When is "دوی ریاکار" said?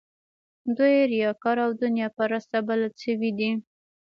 0.77-1.57